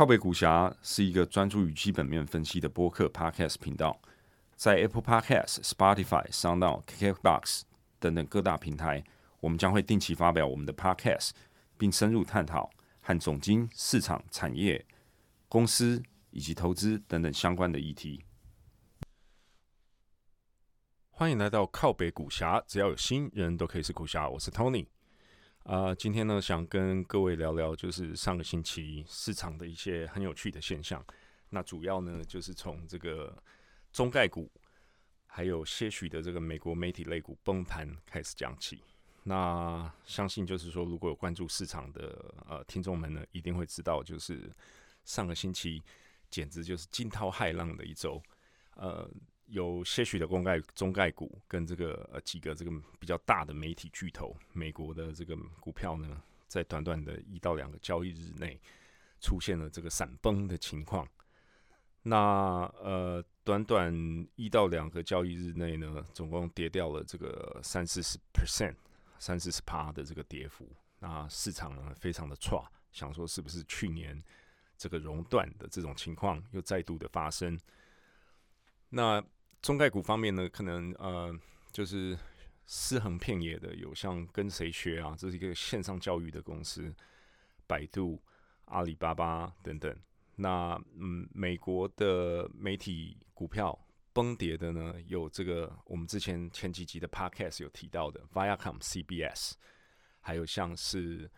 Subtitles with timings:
[0.00, 4.00] 靠北股侠是一个专注于基本面分析的播客 Podcast 频道，
[4.56, 7.64] 在 Apple Podcast、Spotify、SoundOn、KKBox
[7.98, 9.04] 等等各大平台，
[9.40, 11.32] 我们将会定期发表我们的 Podcast，
[11.76, 12.70] 并深入探讨
[13.02, 14.86] 和总经、市场、产业、
[15.50, 18.24] 公司以及投资等等相关的议题。
[21.10, 24.26] 欢迎来到靠北股侠，只要有心，人都可以是股侠。
[24.30, 24.86] 我是 Tony。
[25.64, 31.04] 啊，今天呢，想跟各位聊聊，就是上个星期市场的一些很有趣的现象。
[31.50, 33.40] 那主要呢，就是从这个
[33.92, 34.50] 中概股，
[35.26, 38.82] 还有些许的这个美国媒体类股崩盘开始讲起。
[39.22, 44.50] 那相信就是说，如果有关注市场的呃听众们呢，一定会知道，就是
[45.04, 45.82] 上个星期
[46.30, 48.20] 简直就是惊涛骇浪的一周，
[48.74, 49.08] 呃。
[49.50, 58.60] 有些许的公概中概股跟这个呃几个这个比较大的媒体巨头，美国的这个股票呢，在短短的一到两个交易日内
[59.20, 61.06] 出现了这个闪崩的情况。
[62.02, 63.92] 那呃，短短
[64.36, 68.74] 一到两个交易日内呢，总共跌掉了这个三四十 percent、
[69.18, 70.66] 三四十趴的这个跌幅。
[70.98, 74.22] 那市场呢，非常的差，想说是不是去年
[74.78, 77.58] 这个熔断的这种情况又再度的发生？
[78.88, 79.22] 那
[79.62, 81.34] 中概股方面呢，可能呃
[81.70, 82.18] 就是
[82.66, 85.14] 尸横遍野的，有像跟谁学啊？
[85.18, 86.94] 这是一个线上教育的公司，
[87.66, 88.22] 百度、
[88.66, 89.94] 阿里巴巴等等。
[90.36, 93.78] 那嗯，美国的媒体股票
[94.12, 99.52] 崩跌的呢，有这个我们之前前几集的 podcast 有提到的 Viacom、CBS，
[100.20, 101.30] 还有像是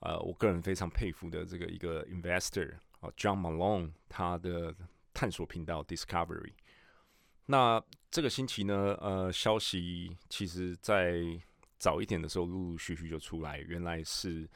[0.00, 4.74] 呃我个人非常佩服的这个一个 investor 啊 John Malone 他的
[5.14, 6.54] 探索频道 Discovery。
[7.50, 11.22] 那这个星期呢，呃，消息其实在
[11.78, 14.46] 早一点的时候陆陆续续就出来，原来是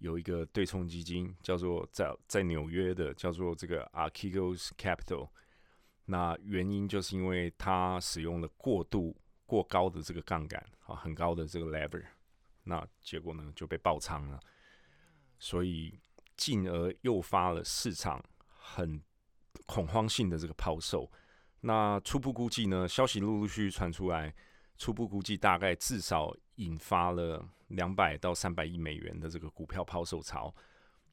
[0.00, 5.30] 有一个对冲基金叫做在在纽约的叫做这个 Archegos Capital，
[6.04, 12.04] 那原因就是因为它使用了过度过高的这个杠杆啊，很高的这个 lever，
[12.64, 14.38] 那结果呢就被爆仓了，
[15.38, 15.98] 所以
[16.36, 18.22] 进而诱发了市场
[18.58, 19.00] 很
[19.64, 21.10] 恐慌性的这个抛售。
[21.66, 22.86] 那初步估计呢？
[22.86, 24.32] 消息陆陆续续传出来，
[24.78, 30.54] 初步估计大概至少引发了两百到三百亿美元的这个股票抛售潮。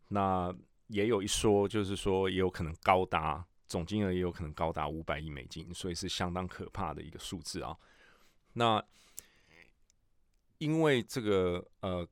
[0.10, 0.54] 那
[0.90, 7.76] 也有一说，就是说也有可能高达总金额也有可能高达五百亿美金，所以是相当可怕的一个数字啊。
[8.54, 8.84] 那
[10.60, 12.08] 因为这个呃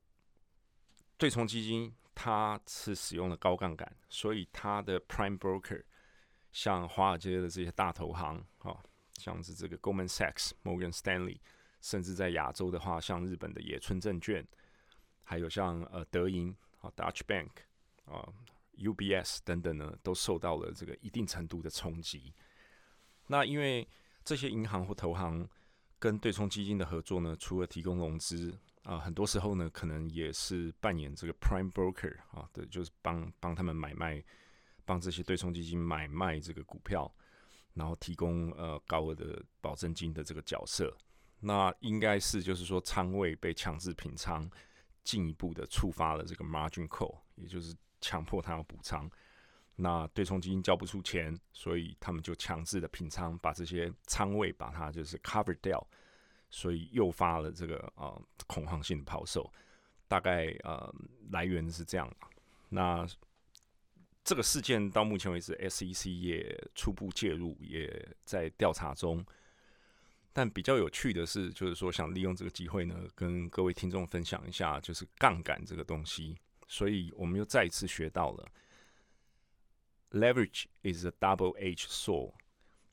[1.16, 5.84] 对冲基金它是使用了高杠杆，所以它的 prime broker。
[6.52, 8.76] 像华尔街的这些大投行，啊，
[9.14, 11.38] 像是这个 Goldman Sachs、Morgan Stanley，
[11.80, 14.46] 甚至在亚洲的话，像日本的野村证券，
[15.24, 17.48] 还有像呃德银啊 Dutch Bank
[18.04, 18.28] 啊
[18.76, 22.34] UBS 等等呢，都受到了这个一定程度的冲击。
[23.28, 23.88] 那因为
[24.24, 25.48] 这些银行或投行
[25.98, 28.52] 跟对冲基金的合作呢，除了提供融资
[28.82, 34.22] 啊，很多时候呢，可能也是扮演这个 Prime Broker 啊对，就是帮帮他们买卖。
[34.84, 37.12] 帮这些对冲基金买卖这个股票，
[37.74, 40.94] 然后提供呃高额的保证金的这个角色，
[41.40, 44.50] 那应该是就是说仓位被强制平仓，
[45.02, 49.10] 进一步的触发了这个 margin call，也就是强迫他要补仓。
[49.76, 55.84] 那对冲基金交不出钱，所以他们就强制的平仓，把这些仓位把它就是 cover 掉，
[56.50, 59.50] 所以诱发了这个啊恐慌性的抛售。
[60.08, 60.94] 大概呃
[61.30, 62.10] 来源是这样
[62.68, 63.06] 那。
[64.24, 69.24] 这个事件到目前为止，SEC 也初步介入，也在调查中。
[70.32, 76.38] 但比较有趣的是，就是说想利用这个机会呢，跟各位听众分享一下，就是杠杆这个东西。
[76.68, 78.48] 所以我们又再一次学到了
[80.12, 82.32] ，leverage is a double edge sword。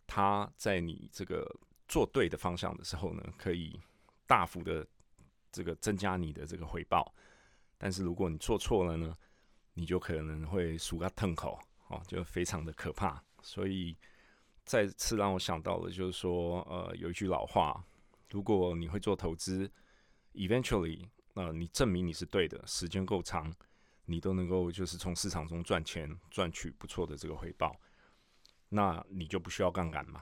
[0.07, 1.47] 它在你这个
[1.87, 3.79] 做对的方向的时候呢，可以
[4.25, 4.85] 大幅的
[5.51, 7.13] 这个增加你的这个回报。
[7.77, 9.15] 但是如果你做错了呢？
[9.79, 11.57] 你就可能会数个痛口
[11.87, 13.23] 哦，就非常的可怕。
[13.41, 13.95] 所以
[14.65, 17.81] 再次让我想到了，就是说，呃，有一句老话，
[18.29, 19.71] 如果你会做投资
[20.33, 23.55] ，eventually，呃，你证明你是对的，时间够长，
[24.03, 27.73] 你都能够就是从市场中赚钱，赚取不错的这个回报，
[28.67, 30.21] 那你就不需要杠杆嘛。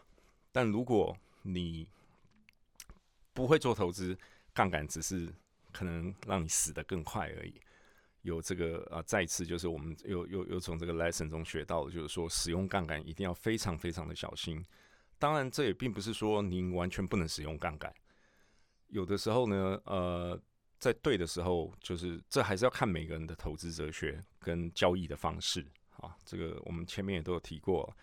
[0.52, 1.88] 但如果你
[3.34, 4.16] 不会做投资，
[4.54, 5.34] 杠杆只是
[5.72, 7.60] 可能让你死得更快而已。
[8.28, 14.64] 有这个啊，再次就是我们又又又从这个 lesson 中学到的，就是说使用杠杆一定要非常非常的小心。
[15.18, 17.92] 当然，这也并不是说您完全不能使用杠杆。
[18.90, 20.40] 有的时候呢，呃，
[20.78, 25.66] 在对的时候，就是这还是要看每个人的投资哲学跟交易的方式
[26.02, 27.96] 啊，这个我们前面也都有提过，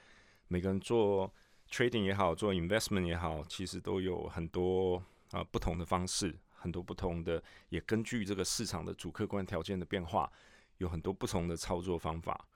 [0.48, 1.30] 每个人做
[1.70, 6.34] trading 也好，做 investment 也好，其实都有很多啊不同的方式，
[6.64, 10.32] 很多不同的，也根据这个市场的主客观条件的变化，
[10.78, 12.49] 有很多不同的操作方法。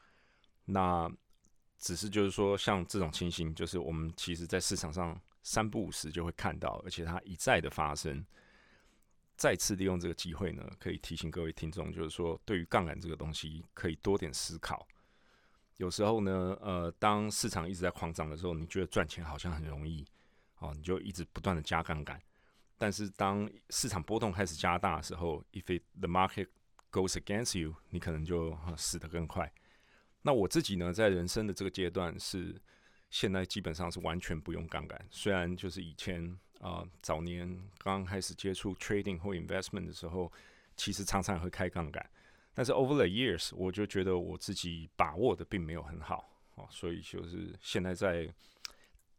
[0.64, 1.06] 那
[1.76, 8.24] 只是就是说，像这种情形，就是我们其实在市场上三不五时就会看到，而且它一再的发生。
[9.36, 14.88] 再次利用这个机会呢，可以提醒各位听众，就是说，对于杠杆这个东西，可以多点思考。
[15.76, 20.04] 有时候呢，呃，当市场一直在狂涨的时候，你觉得赚钱好像很容易，
[20.58, 22.20] 哦，你就一直不断的加杠杆。
[22.78, 26.46] 但是当市场波动开始加大的时候，if it, the market
[26.90, 29.52] goes against you，你可能就死得更快。
[30.22, 32.58] 那我自己呢，在人生的这个阶段是
[33.10, 36.38] 现在基本上是完全不用杠杆，虽然就是以前。
[36.60, 40.32] 啊，早年刚开始接触 trading 或 investment 的时候，
[40.76, 42.04] 其实常常会开杠杆，
[42.52, 48.28] 但是 over the years，我就觉得我自己把握的并没有很好，哦，所以就是现在在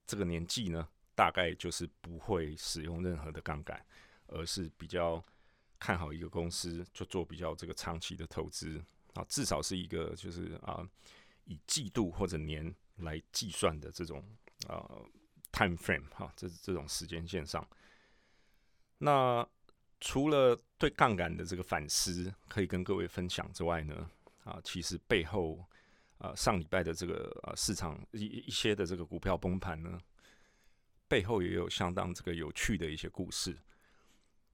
[0.05, 0.85] 这个年纪呢，
[1.19, 3.85] 大概就是不会使用任何的杠杆，
[4.27, 5.21] 而是比较
[5.77, 8.81] 看好一个公司，就做比较这个长期的投资
[9.15, 10.87] 啊，至少是一个就是啊，
[11.43, 14.23] 以季度或者年来计算的这种
[14.65, 14.89] 啊。
[15.51, 17.67] Time frame 哈，这这种时间线上，
[18.99, 19.43] 那
[19.99, 24.07] 除了对杠杆的这个反思可以跟各位分享之外呢，
[24.43, 25.65] 啊，其实背后
[26.19, 29.99] 啊上礼拜的这个啊市场一一些的这个股票崩盘呢，
[31.09, 33.57] 背后也有相当这个有趣的一些故事。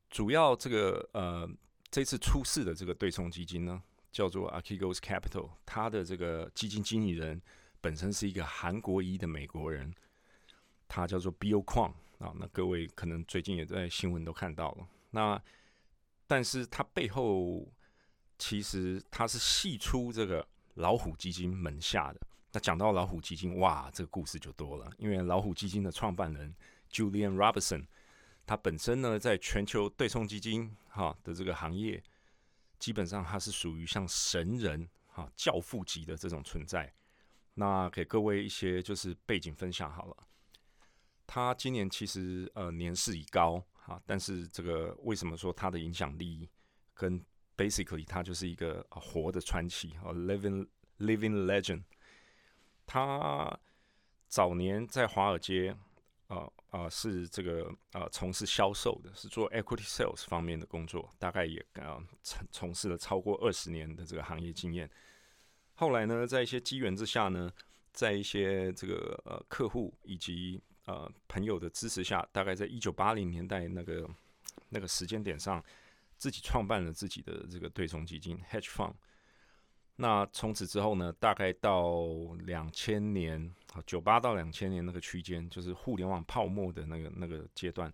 [0.10, 1.48] 主要这个呃
[1.92, 7.40] 这次出事的这个对冲基金呢，叫做 Archegos Capital，它的这个基金经理人
[7.80, 9.94] 本身是一个韩国裔的美国人。
[10.88, 14.88] 他叫做 Bill 矿啊，那各位可能最近也在新闻都看到了。
[15.10, 15.42] 那
[16.28, 17.68] 但是他背后
[18.38, 22.22] 其实他是系出这个老虎基金门下的。
[22.56, 24.90] 那讲到老虎基金，哇，这个故事就多了。
[24.98, 26.56] 因为老虎基金的创办人
[26.90, 27.86] Julian Robertson，
[28.48, 32.02] 他本身呢在全球对冲基金哈的这个行业，
[32.80, 36.90] 基本上他是属于像神人哈教父级的这种存在。
[37.56, 40.16] 那给各位一些就是背景分享好了。
[41.28, 46.48] 他今年其实呃年事已高哈，但是这个为什么说他的影响力
[46.94, 47.22] 跟
[47.58, 50.66] basically 他就是一个活的传奇啊，living
[51.00, 51.84] living legend。
[52.86, 53.60] 他
[54.28, 55.76] 早年在华尔街
[56.28, 64.90] 啊啊是这个啊从事销售的，是做 equity sales 方面的工作，大概也啊从从事了超过二十年的这个行业经验。
[65.76, 67.52] 后来呢，在一些机缘之下呢，
[67.92, 74.08] 在一些这个呃客户以及呃，朋友的支持下，大概在一九八零年代那个
[74.70, 75.64] 那个时间点上，
[76.16, 78.94] 自己创办了自己的这个对冲基金 （hedge fund）。
[79.98, 82.06] 那从此之后呢，大概到
[82.46, 83.42] 两千年
[83.74, 87.94] 啊，九八到两千年那个区间，就是互联网泡沫的那个那个阶段，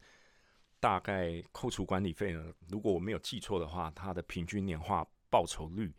[0.80, 5.94] 大概扣除管理费呢，如果我没有记错的话，它的平均年化报酬率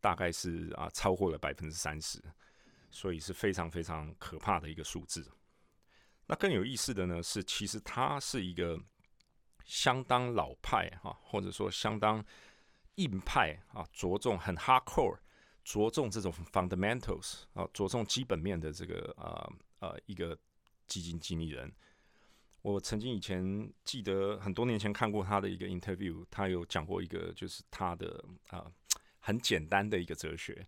[0.00, 2.22] 大概是啊超过了百分之三十，
[2.90, 5.26] 所以是非常非常可怕的一个数字。
[6.26, 8.78] 那更有意思的呢是，其实它是一个
[9.64, 12.22] 相当老派哈，或者说相当
[12.96, 15.16] 硬派啊，着重很 hardcore，
[15.68, 20.36] 着重这种 fundamentals 啊，着重基本面的这个呃呃一个
[20.86, 21.70] 基金经理人。
[22.62, 28.72] 我曾经以前记得很多年前看过他的一个 interview，他有讲过一个就是他的啊
[29.20, 30.66] 很简单的一个哲学。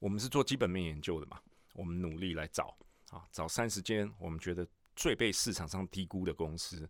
[0.00, 1.40] 我们是做基本面研究的嘛，
[1.74, 2.76] 我们努力来找。
[3.10, 4.66] 啊，找三十间我们觉得
[4.96, 6.88] 最被市场上低估的公司，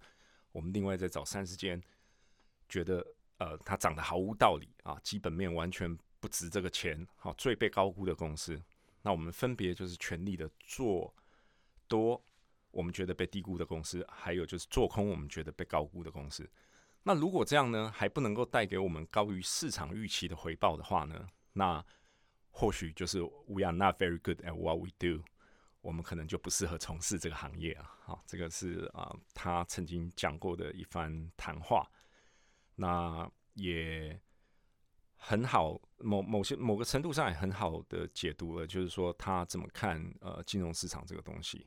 [0.53, 1.79] 我们另外再找三十间
[2.67, 8.61] 觉得呃它涨得毫无道理啊，基本面完全不值这个钱，好最被高估的公司，
[9.03, 11.15] 那我们分别就是全力的做
[11.89, 12.23] 多
[12.71, 16.49] 我们觉得被低估的公司，还有就是做空我们觉得被高估的公司。
[17.03, 21.85] 那如果这样呢，还不能够带给我们高于市场预期的回报的话呢，那
[22.51, 25.23] 或许就是 we are not very good at what we do。
[25.83, 27.97] 我们可能就不适合从事这个行业啊！
[28.03, 31.89] 好，这个是啊，他曾经讲过的一番谈话。
[32.75, 34.21] 那也
[35.29, 41.67] 很好，某某些某个程度上也很好的解读了，就是说他怎么看呃金融市场这个东西。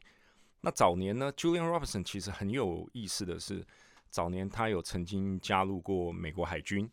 [0.62, 3.66] 那早年呢，Julian Robertson 其实很有意思的是，
[4.10, 6.89] 早年他有曾经加入过美国海军。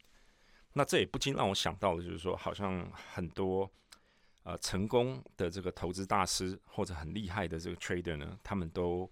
[0.73, 3.71] 那这也不禁让我想到了，就是说好像很多。
[4.43, 9.11] 呃，成功的这个投资大师或者很厉害的这个 trader 呢，他们都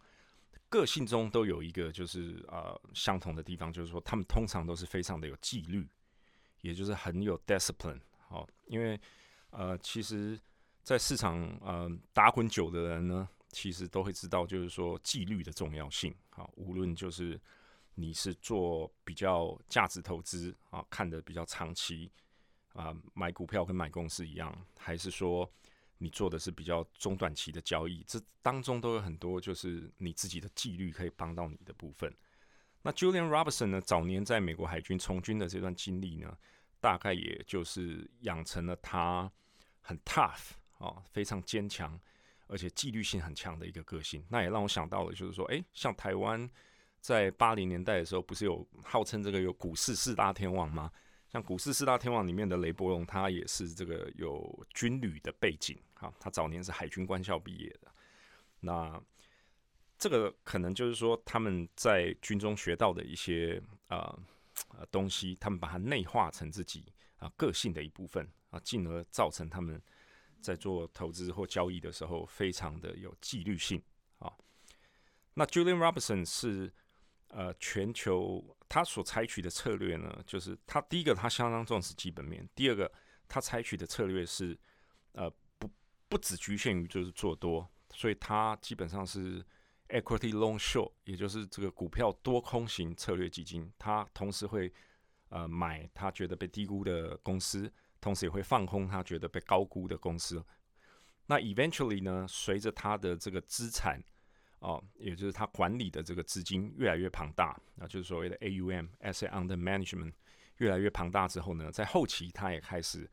[0.68, 5.88] 个性中都有一个就是呃相同的地方，就是说他们通常都是非常的有纪律，
[6.64, 8.00] 也就是很有 discipline。
[8.26, 8.98] 好，因为
[9.50, 10.40] 呃，其实
[10.82, 16.14] 在市场呃打滚久的人呢，其实都会知道，就是说纪律的重要性。
[16.30, 17.38] 好，无论就是
[17.94, 22.10] 你是做比较价值投资啊，看的比较长期
[22.72, 25.48] 啊，买股票跟买公司一样，还是说
[25.98, 32.10] 你做的是比较中短期的交易，这当中都有很多就是你自己的纪律可以帮到你的部分。
[32.80, 36.36] 那 Julian Robertson 呢，早年在美国海军从军的这段经历呢，
[36.84, 39.32] 大概也就是养成了他
[39.80, 40.50] 很 tough。
[40.78, 41.98] 哦，非常坚强，
[42.46, 44.22] 而且纪律性很强的一个个性。
[44.28, 46.50] 那也让我想到了，就是说，诶，像台湾
[47.00, 50.90] 在八零年代的时候，不是有号称这个有股市四大天王吗？
[51.28, 57.90] 像股市四大天王里面的雷伯龙，他也是这个有军旅的背景，哈，他早年是海军官校毕业的。
[58.60, 59.00] 那
[59.96, 64.18] 这个可能就是说，他们在军中学到的一些呃
[64.76, 69.82] 呃东西，他们把它内化成自己啊个性的一部分啊，进而造成他们。
[70.40, 73.82] 在做投资或交易的时候，非常的有纪律性
[74.18, 74.30] 啊。
[75.32, 76.70] 那 Julian Robertson 是
[77.28, 82.92] 呃全球他所采取的策略呢，就是他第一个他相当重视基本面，第二个
[83.26, 84.54] 他采取的策略是
[85.12, 85.70] 呃不
[86.10, 89.42] 不只局限于就是做多，所以他基本上是
[89.94, 94.72] equity long short，也就是这个股票多空型策略基金，它同时会
[95.28, 97.72] 呃买他觉得被低估的公司。
[98.00, 100.44] 同时也会放空他觉得被高估的公司。
[101.24, 103.98] 那 eventually 呢，随着他的这个资产
[104.58, 110.12] 哦，也就是他管理的这个资金越来越庞大，那就是所谓的 AUM（Asset Under Management）
[110.58, 113.10] 越来越庞大之后呢，在后期他也开始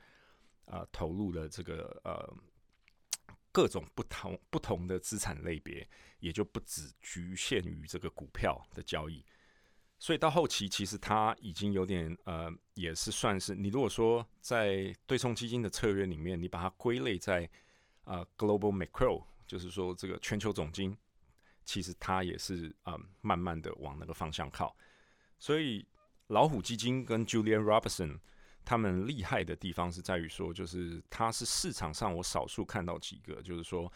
[0.65, 2.29] 啊投入了这个呃
[3.51, 5.87] 各种不同不同的资产类别，
[6.19, 9.25] 也就不只局限于这个股票的交易。
[9.99, 17.47] 所以到后期，其实它已经有点呃，也是算是你如果说在对冲基金的策略里面，你把它归类在
[18.03, 20.97] 啊 global macro，就是说这个全球总金，
[21.65, 24.75] 其实它也是啊慢慢的往那个方向靠。
[25.37, 25.85] 所以
[26.27, 28.19] 老虎基金跟 Julian Robertson
[28.63, 33.91] 他们厉害的地方是在于说，就是它是市场上我少数看到几个，就是说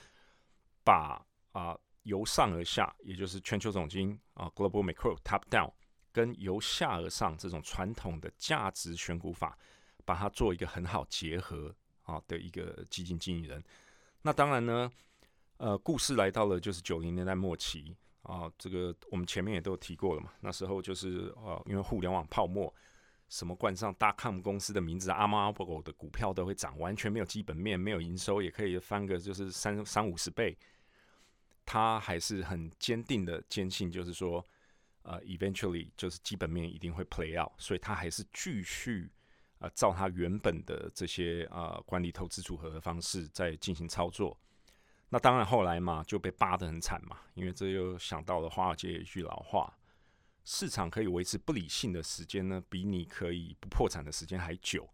[0.83, 5.71] 把啊由上而下，也就是全球总经啊 global macro top down。
[6.11, 9.57] 跟由下而上这种传统的价值选股法，
[10.05, 13.61] 把它做一个很好结合啊的一个基金经理人。
[14.21, 14.89] 那当然呢，
[15.57, 20.31] 呃，故事来到了就是九零年代末期啊，这个我们前面也都提过了嘛。
[20.39, 22.73] 那时候就是呃，因为互联网泡沫，
[23.29, 30.57] 什么冠上大 com 公司的名字，阿猫阿狗的股票都会涨，完全没有基本面，没有营收，也可以翻个就是三三五十倍。
[31.65, 34.45] 他还是很坚定的坚信，就是说。
[35.07, 39.07] 呃，eventually 就是基本面一定会 play out，所以他还是继续
[39.59, 44.35] 呃照他原本的这些呃管理投资组合的方式在进行操作。
[45.09, 49.71] 那当然后来嘛就被扒得很惨嘛，因为这又想到了华尔街一句老话：
[50.45, 54.87] 市场可以维持不理性的时间呢，比你可以不破产的时间还久。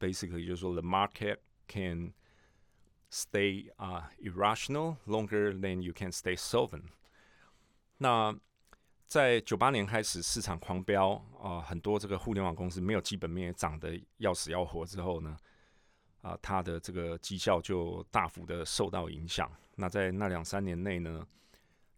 [0.00, 2.12] Basically 就是说，the market can
[3.10, 6.84] stay 啊 irrational longer than you can stay solvent。
[7.98, 8.34] 那
[9.06, 15.36] 在九八年开始，市场狂飙啊，很多这个互联网公司没有基本面，涨得要死要活之后呢，
[16.22, 19.50] 啊，它的这个绩效就大幅的受到影响。
[19.76, 21.24] 那在那两三年内呢，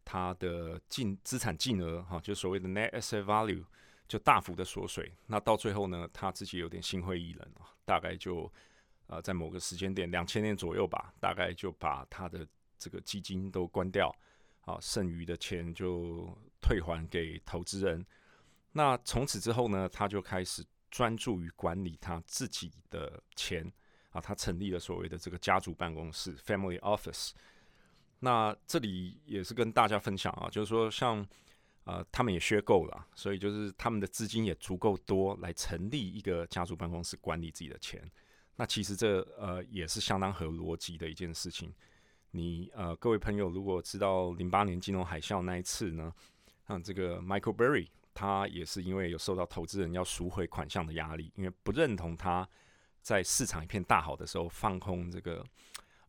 [0.07, 3.65] 它的净资产净额哈，就所谓的 net asset value
[4.07, 5.13] 就大幅的缩水。
[5.27, 8.51] 那到最后呢，他自己有点心灰意冷啊，大概就
[9.09, 12.47] 呃在某个时间点，两千年左右吧，大概就把他的
[12.79, 14.15] 这个基金都关掉。
[14.61, 16.29] 啊，剩余的钱就
[16.61, 18.05] 退还给投资人。
[18.73, 23.73] 那从此之后呢，他就开始专注于管理他自己的钱。
[24.11, 27.33] 啊，他成立了所谓的这个家族办公室 （Family Office）。
[28.21, 31.27] 那这里也是跟大家分享啊，就是说，像
[31.85, 38.03] 呃，他们也削够了，所以就是他们的资金也足够多来成立一个家族办公室管理自己的钱。
[38.57, 41.73] 那其实这呃也是相当合逻辑的一件事情。
[42.31, 46.13] 你呃，各位朋友，如果知道零八年金融海啸那一次呢，
[46.67, 52.49] 像这个 Michael Berry，他也是因为有受到投资人要赎回款项的压力，因为不认同他
[53.01, 55.45] 在市场一片大好的时候放空这个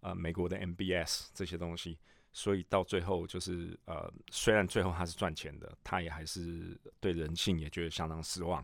[0.07, 1.97] 呃美国的 MBS 这些东西，
[2.31, 8.63] 所以到最后就是呃，虽然最后他是赚钱的，他也还是对人性也觉得相当失望。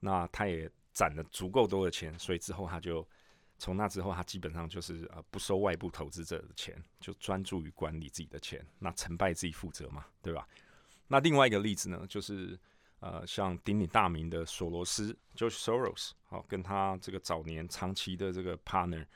[0.00, 3.06] 那他也攒了足够多的钱，所以之后他就。
[3.58, 10.48] 从那之后，他基本上就是呃不收外部投资者的钱，就专注于管理自己的钱，那成败自己负责嘛，对吧？
[11.06, 12.58] 那另外一个例子呢，就是
[12.98, 19.06] 呃像鼎鼎大名的索罗斯 （George Soros），好，跟他这个早年长期的这个 partner，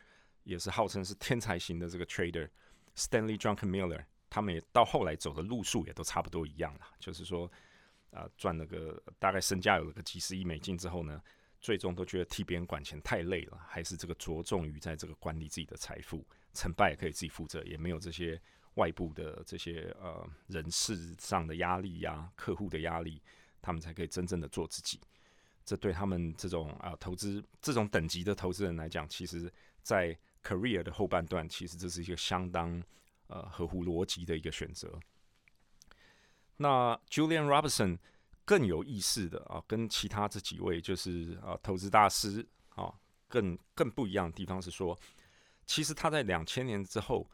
[0.46, 2.48] 也是号称是天才型的这个 trader
[2.94, 7.50] Stanley Drunk Miller，他们也到后来走的路数也都差不多一样了，就是说，
[8.12, 11.20] 啊，赚了个大概身价有了个几十亿美金之后呢，
[11.60, 16.24] 最终都觉得替别人管钱太累了，还是这个着重于在这个管理自己的财富，
[16.54, 18.40] 成败也可以自己负责，也没有这些
[18.74, 23.20] 外部的这些呃人事上的压力呀、客户的压力，
[23.60, 25.00] 他们才可以真正的做自己。
[25.64, 32.82] 这对他们这种啊投资这种等级的投资人来讲，其实，在 career 的后半段，其实这是一个相当
[33.26, 34.98] 呃合乎逻辑的一个选择。
[36.58, 37.98] 那 Julian Robertson
[38.44, 42.94] 更有意思的啊，跟其他这几位就是啊投资大师啊，
[43.26, 44.96] 更更不一样的地方是说，
[45.66, 47.28] 其实他在两千年之后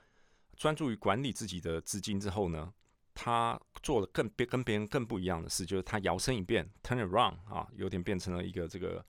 [0.57, 2.73] 专注于管理自己的资金之后呢。
[3.14, 9.04] 他做了更别跟别人更不一样的事，就是他摇身一变，turn around 啊，有点变成了一个这个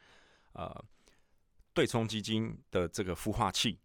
[0.52, 0.84] 呃
[1.74, 3.80] 对冲基金的这个孵化器。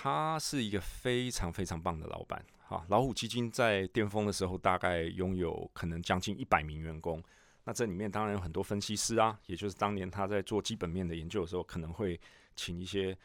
[0.00, 2.86] 他是一个非常非常棒的老板哈！
[2.88, 7.20] 老虎基金在巅峰的时候，大概拥有可能将近一百名员工。
[7.64, 12.20] 那这里面当然有很多分析师啊，也就是当年他在做基本面的研究的时候，可能会
[12.54, 13.18] 请一些。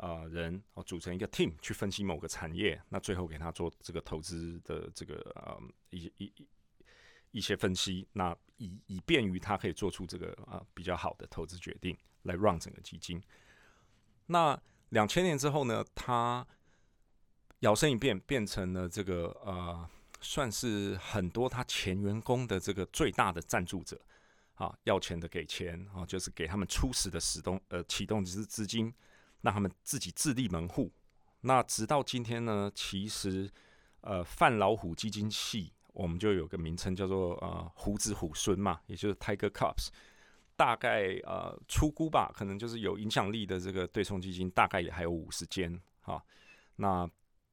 [0.00, 6.32] 啊，人哦，组成一个 team 去分析某个产业，那最后给他做这个投资的这个呃一一
[7.32, 13.20] 一些分析，那以以便于他可以做出这个啊比较好的投资决定，来 run 整个基金。
[14.26, 14.56] 那
[14.90, 16.46] 两千年之后呢，他
[17.60, 19.88] 摇身一变，变成了这个呃，
[20.20, 24.00] 算是很多他前员工的这个最大的赞助者
[24.54, 28.94] 啊，要钱的给钱啊，就是给他们初始的始动呃启动资资金。
[29.40, 30.90] 让他们自己自立门户。
[31.42, 33.48] 那直到今天呢，其实
[34.00, 39.90] 呃，范老虎基金系我们就有个名称叫做呃胡子虎孙嘛，也就是 Tiger Cups。
[40.58, 46.22] 大概呃出估吧，可能就是有影响力的这个对冲基金，大概也还有五十间哈。
[46.76, 47.08] 那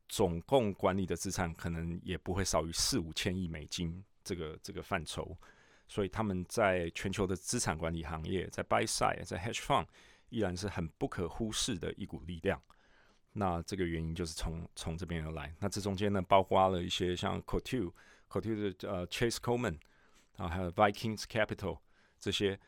[0.10, 5.38] 总共管理的资产可能也不会少于四五千亿美金这个这个范畴。
[5.88, 9.86] 所以他们在全球的资产管理行业，在 Buy Side，在 Hedge Fund。
[10.30, 12.60] 依然是很不可忽视的一股力量。
[13.34, 15.54] 那这个原因就是从从这边而来。
[15.60, 17.94] 那这中间呢，包括了一些像 Cotu、
[18.28, 19.78] Cotu 的呃 Chase Coleman
[20.36, 21.78] 啊，还有 Vikings Capital
[22.20, 22.60] 这些，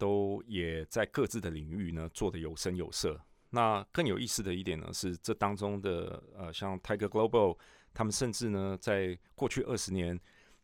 [0.00, 3.20] 都也在各自的领域呢做的有声有色。
[3.50, 7.58] 那更有意思的一点呢，是这当中的呃，像 Tiger Global，
[7.92, 10.18] 他们甚至呢，在过去二十年。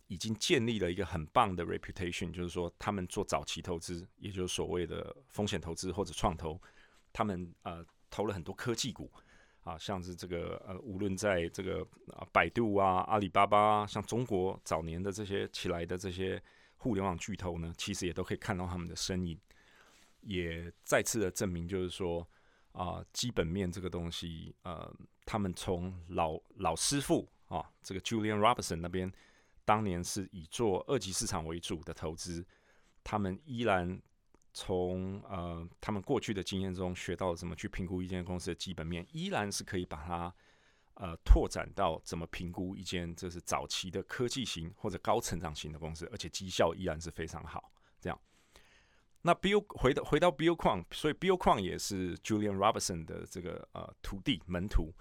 [0.08, 6.62] 已经建立了一个很棒的 reputation，就是说他们做早期投资，也就是所谓的风险投资或者创投，
[7.12, 9.10] 他们呃投了很多科技股
[9.64, 16.40] 啊，像是这个呃，无论在这个啊百度啊、阿里巴巴，像中国早年的这些起来的这些
[16.76, 19.38] 互联网巨头呢，其实也都可以看到他们的身影，
[20.20, 22.26] 也再次的证明，就是说
[22.72, 24.92] 啊，基本面这个东西，呃，
[25.24, 29.12] 他们从老老师傅啊，这个 Julian Robertson 那边。
[29.64, 32.46] 当年是以做二级市场为主的投资，
[33.02, 34.00] 他们依然
[34.52, 40.32] 从呃他们过去的经验中学到了怎么去评估一间公司的基本面，依然是可以把它
[40.96, 47.72] 呃拓展到怎么评估一间就是早期的科技型或者高成长型的公司，而且绩效依然是非常好。
[47.98, 48.20] 这样，
[49.22, 54.92] 那 Bill 回到回到 Bill 矿，所以 Bill 矿也是 Julian Robertson 的这个呃徒弟门徒。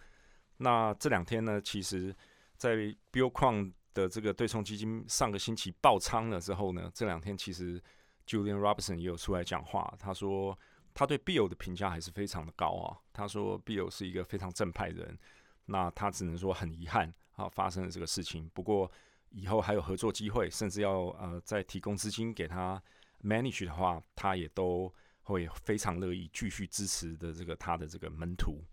[0.58, 2.16] 那这两天呢，其实
[2.56, 2.76] 在
[3.12, 3.74] Bill 矿。
[3.96, 7.82] 的这个对冲基金上个星期爆仓了之后呢，这两天其实
[8.28, 10.60] Julian Robertson 也有出来讲话，他说
[10.94, 13.00] 他对 Bill 的评价还是非常的高啊。
[13.14, 15.18] 他说 Bill 是一个非常正派人，
[15.66, 18.50] 那他只能说很遗憾啊发生了这个事情。
[18.54, 18.92] 不过
[19.30, 22.82] 以后还有合作机会，甚至要呃再提供资金给他
[23.24, 28.64] manage 的话，他也都会非常乐意继续支持的这个他的这个门徒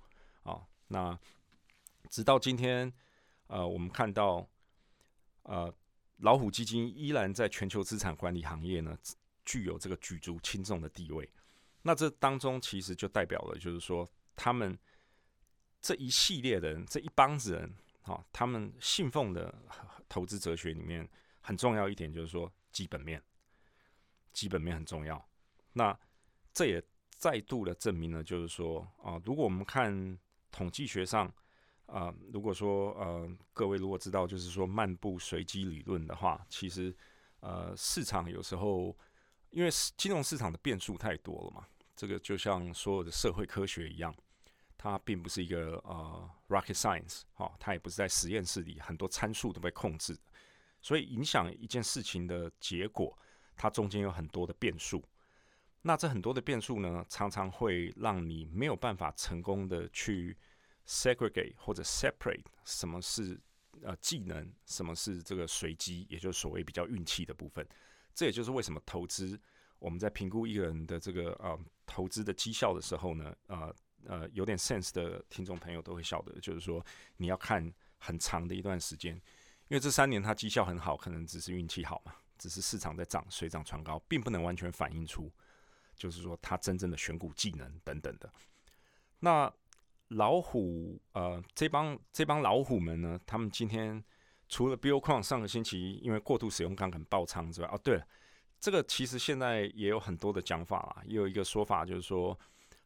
[0.43, 0.61] 啊。
[0.89, 1.19] 那
[2.09, 2.93] 直到今天
[3.47, 4.49] 呃，我们看到。
[5.45, 5.75] 呃，
[6.19, 8.97] 老虎基金依然在全球资产管理行业呢，
[9.45, 11.29] 具有这个举足轻重的地位。
[11.83, 14.79] 那这当中其实就代表了，就是说他们
[15.83, 19.55] 这一系列的人，这一帮子人，啊，他们信奉的
[20.09, 21.07] 投资哲学里面
[21.43, 23.23] 很重要一点，就是说基本面，
[24.33, 25.23] 基本面很重要。
[25.75, 25.95] 那
[26.55, 26.83] 这也
[27.17, 30.19] 再度的证明了，就是说啊，如果我们看
[30.51, 31.31] 统计学上。
[31.87, 36.97] 啊，如果说呃，各位如果知道就是说漫步随机理论的话，其实
[37.41, 38.97] 呃，市场有时候
[39.51, 39.69] 因为
[39.99, 44.15] 金融市场的变数太多了嘛，这个就像所有的社会科学一样，
[44.83, 50.19] 它并不是一个呃 rocket science，哈，它也不是在实验室里很多参数都被控制，
[50.81, 53.17] 所以影响一件事情的结果，
[53.55, 55.05] 它中间有很多的变数。
[55.83, 60.37] 那这很多的变数呢，常常会让你没有办法成功的去。
[60.85, 63.41] segregate 或者 separate 什么是
[63.83, 67.65] 呃技能，什么是这个随机，也就是所谓比较运气的部分。
[68.13, 69.41] 这也就是为什么投资
[69.79, 73.73] 我们在评估一个人的这个呃投资的绩效的时候呢，呃
[74.07, 76.85] 呃有点 sense 的听众朋友都会晓得，就是说
[77.17, 79.15] 你要看很长的一段时间，
[79.69, 85.31] 因为这三年他绩效很好，可能只是运气好嘛，只是市场在涨，水涨船高，并不能完全反映出
[85.97, 88.33] 就是说他真正的选股技能等等的。
[89.21, 89.53] 那
[90.09, 94.03] 老虎呃这帮这帮老虎们呢，他们今天。
[94.49, 98.07] 除了 Bill 矿上个星期因为过度使用杠杆爆仓之外，哦，对了，
[98.61, 102.39] 这个其实现在也有很多的讲法啦，也有一个说法就是说，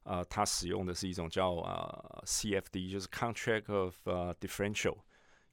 [0.06, 4.96] 呃，它使用的是一种叫呃 CFD，就是 Contract of Differential，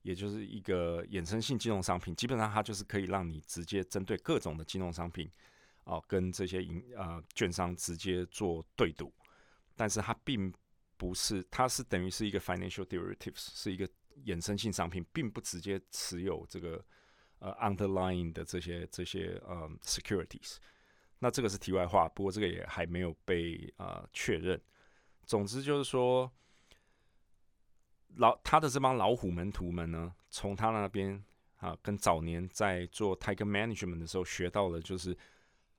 [0.04, 5.30] 也就是一个衍生性金融商品，基本上它就是可以让你直接针对各种的金融商品，
[5.86, 9.12] 哦，跟这些银呃券商直接做对赌，
[9.76, 10.54] 但是它并
[10.98, 13.90] 不是，它是等于是一个 Financial Derivatives，是一个。
[14.26, 16.86] 衍生性商品并不直接持有这个
[17.40, 20.58] 呃 underlying 的这些这些呃 securities，
[21.24, 24.60] 那这个是题外话，不过这个也还没有被呃确认。
[25.26, 26.30] 总之就是说，
[28.16, 31.24] 老他的这帮老虎门徒们呢，从他那边
[31.56, 35.18] 啊，跟早年在做 Tiger Management 的时候学到了，就是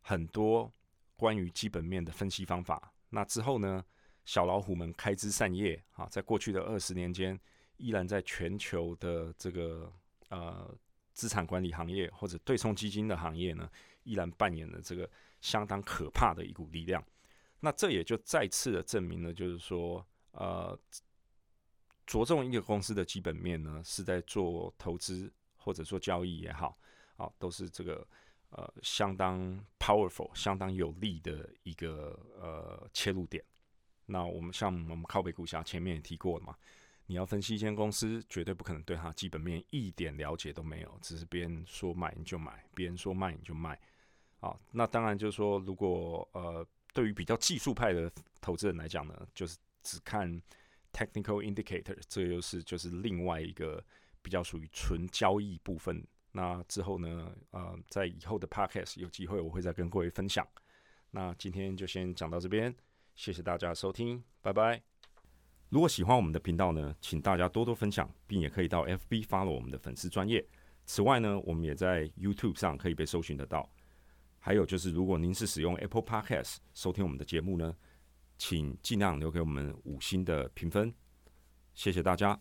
[0.01, 0.73] 很多
[1.15, 2.95] 关于基本面的分析方法。
[3.11, 3.85] 那之后呢，
[4.25, 7.39] 小老虎们开枝散叶啊，在过去的二十年间。
[7.77, 9.93] 依然在全球的这个
[10.29, 10.73] 呃
[11.13, 13.69] 资产管理行业或者对冲基金的行业呢，
[14.05, 15.11] 依然扮演了这个
[15.45, 17.05] 相当可怕的一股力量。
[17.61, 20.03] 那这也就再次的证明了，就是说，
[20.33, 20.79] 呃，
[22.07, 26.79] 着重一个公司的基本面呢，是在做投资或者做交易也好，
[27.17, 28.07] 啊，都是这个
[28.49, 33.45] 呃相当 powerful、相当有利的一个呃切入点。
[34.07, 36.57] 那我们像我们靠北股侠前面也提过了嘛。
[37.07, 43.79] 你要分析一间公司，绝对不可能对它基本面一点了解都没有，只是别人说买你就买，别人说卖你就卖。
[44.45, 50.31] 啊，那当然就是说，如果呃，对于比较技术派的投资人来讲呢，就是只看
[50.93, 53.83] technical indicator，这又是就是另外一个
[54.21, 56.07] 比较属于纯交易部分。
[56.33, 60.47] 那之后呢，呃，在以后的 podcast 有机会我会再跟各位分享。
[61.11, 62.75] 那今天就先讲到这边，
[63.15, 64.83] 谢谢大家收听，拜拜。
[65.71, 70.45] 如果喜欢我们的频道呢，请大家多多分享，并也可以到 FB 发了我们的粉丝专业。
[70.85, 73.67] 此外呢，我们也在 YouTube 上可以被搜寻得到。
[74.47, 77.75] 还有就是，如果您是使用 Apple Podcast 收听我们的节目呢，
[78.37, 80.93] 请尽量留给我们五星的评分，
[81.73, 82.39] 谢谢大家。